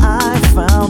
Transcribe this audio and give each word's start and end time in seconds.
I 0.00 0.38
found 0.54 0.87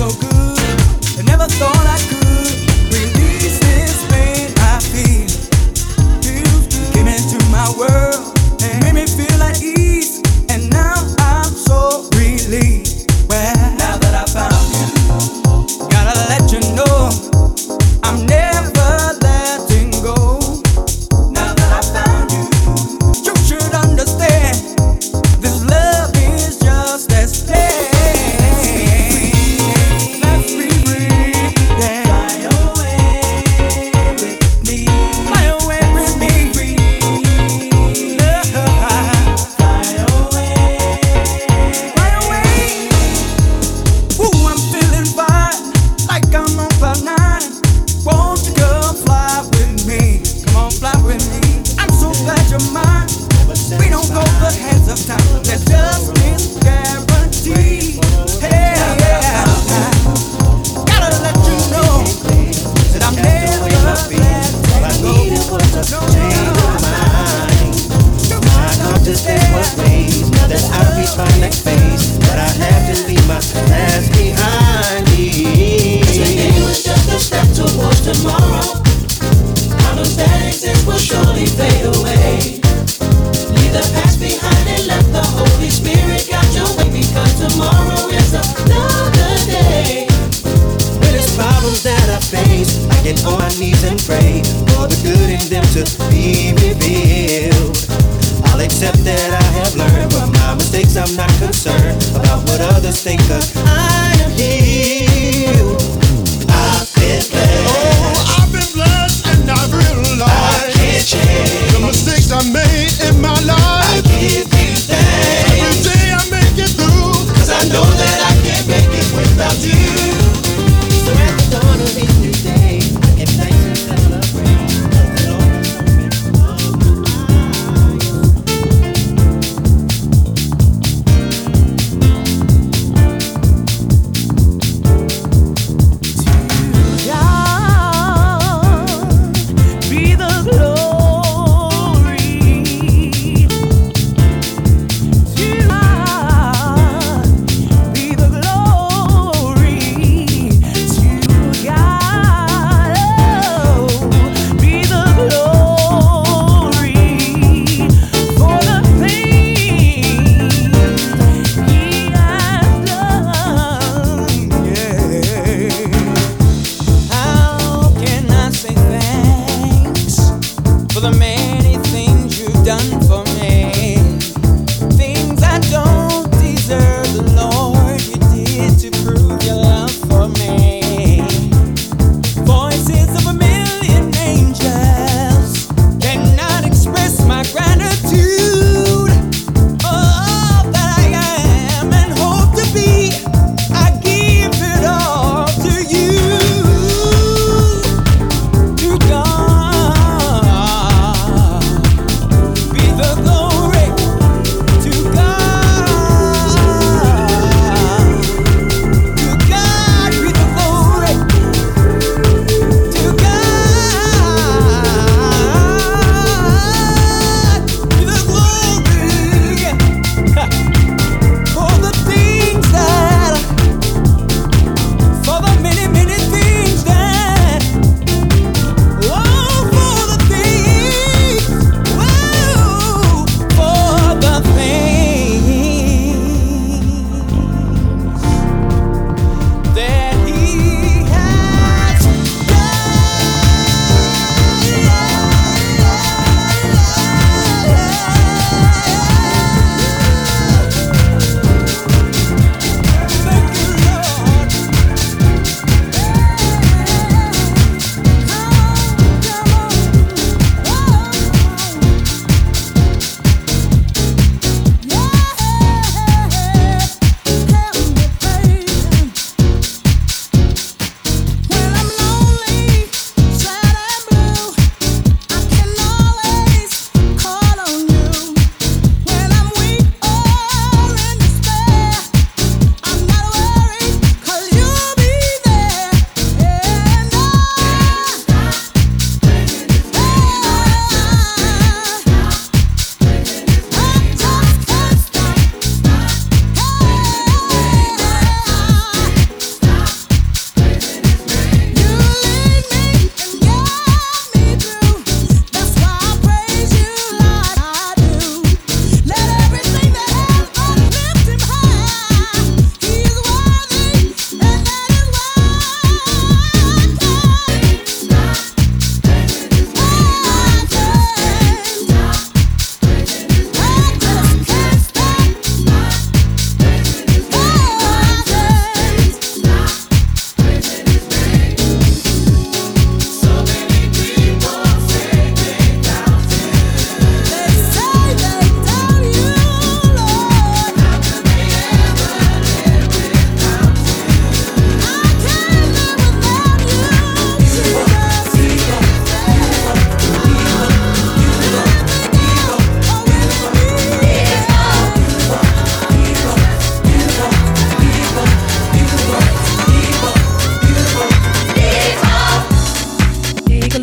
so 0.00 0.08
good. 0.18 0.29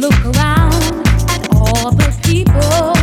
look 0.09 0.25
around 0.37 1.05
at 1.29 1.47
all 1.51 1.91
those 1.91 2.17
people. 2.21 2.96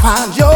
Find 0.00 0.32
joy 0.32 0.49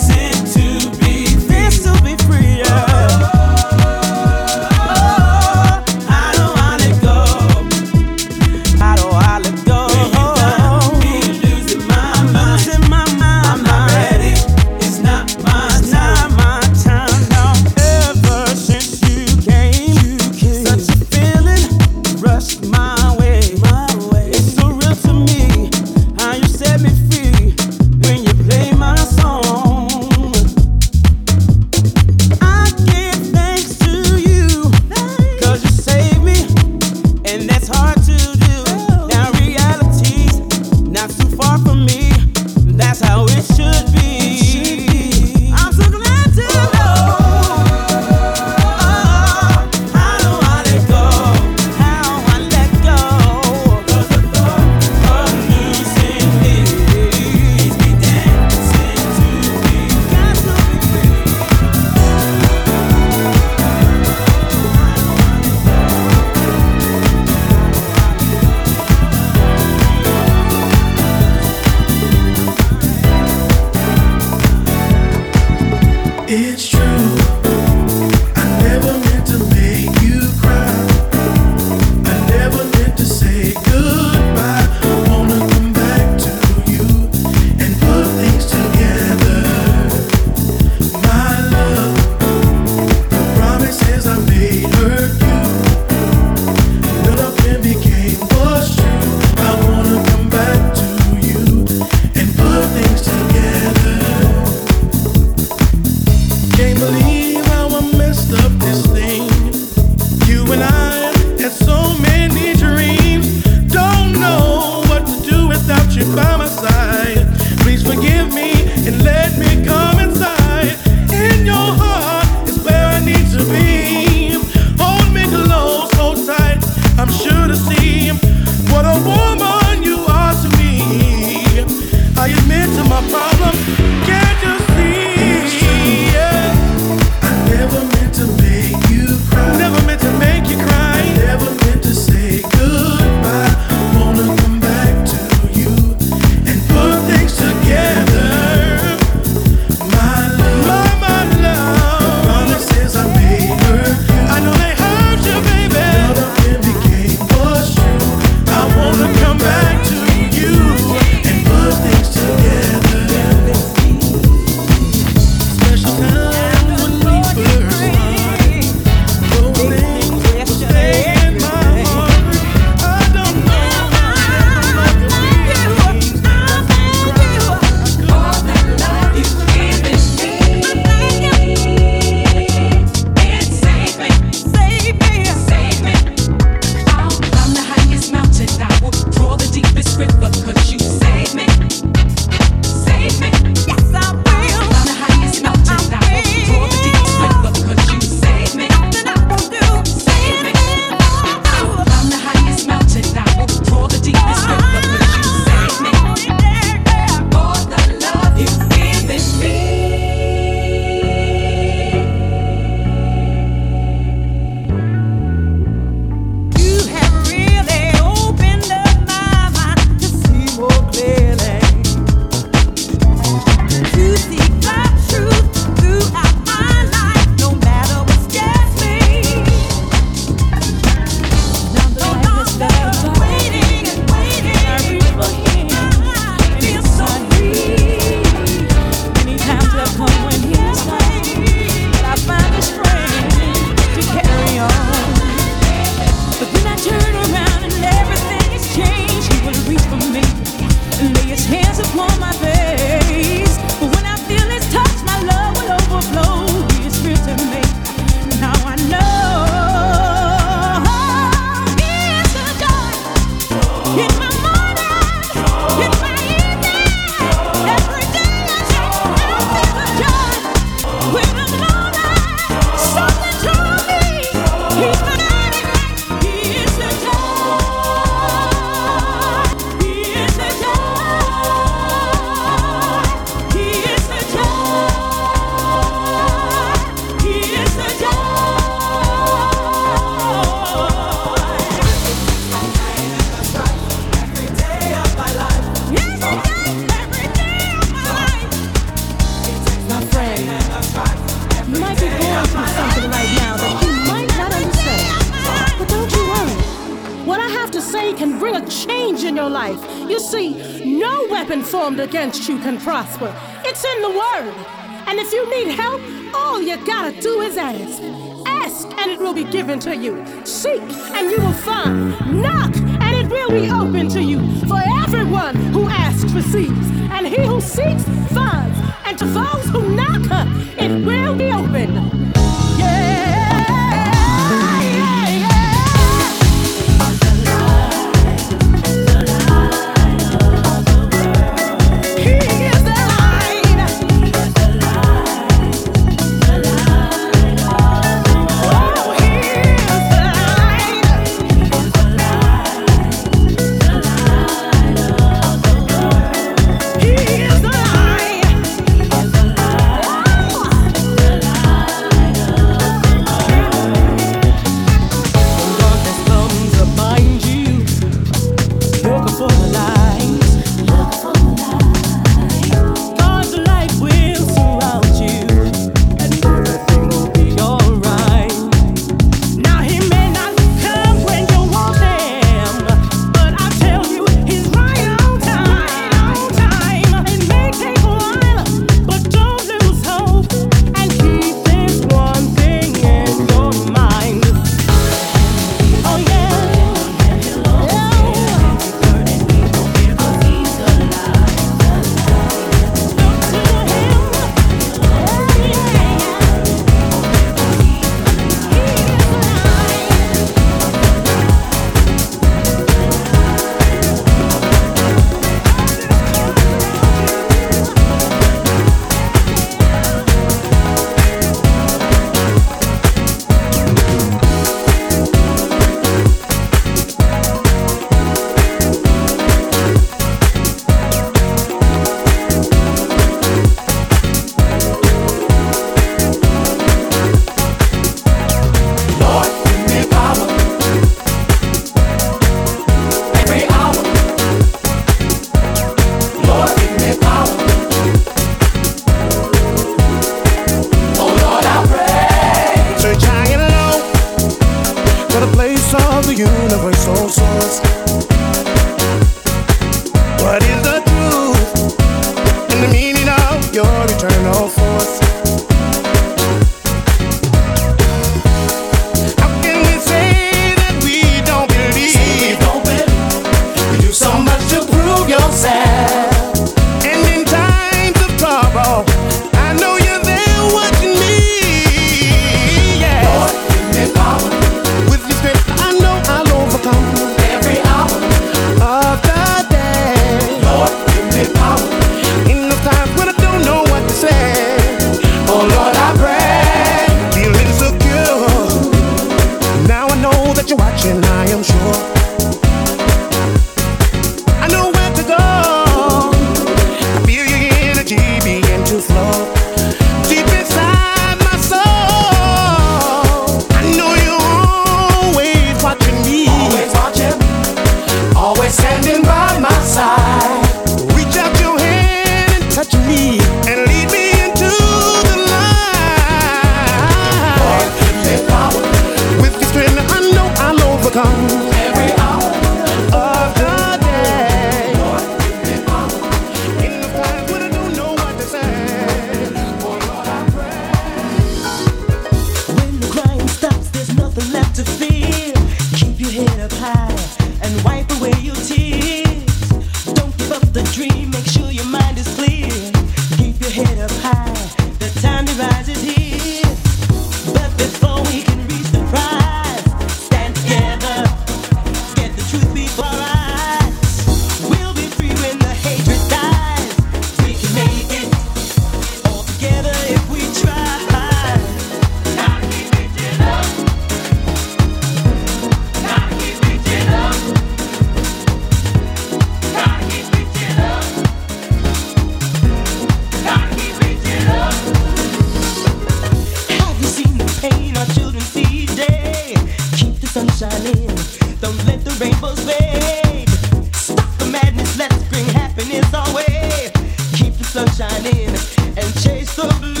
and 597.83 599.21
chase 599.23 599.55
the 599.55 599.67
blue. 599.79 600.00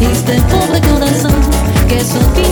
Este 0.00 0.40
pobre 0.42 0.80
corazón 0.80 1.32
que 1.88 2.00
sufrió 2.00 2.51